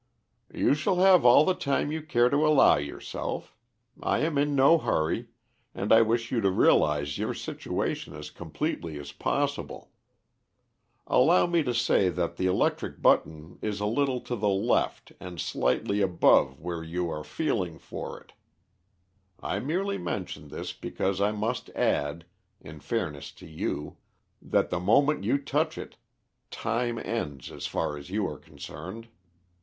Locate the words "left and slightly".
14.49-16.01